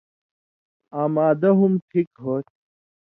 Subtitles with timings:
[0.99, 2.55] آں معدہ ہم ٹھیک ہو تھی۔